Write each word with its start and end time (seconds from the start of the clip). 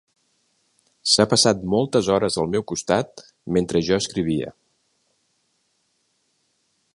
S'ha 1.09 1.25
passat 1.33 1.61
moltes 1.73 2.09
hores 2.15 2.37
al 2.43 2.49
meu 2.55 2.65
costat 2.71 3.21
mentre 3.59 3.83
jo 3.91 4.01
escrivia. 4.05 4.55